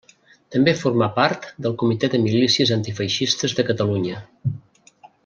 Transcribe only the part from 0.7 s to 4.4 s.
formà part del Comitè de Milícies Antifeixistes de Catalunya.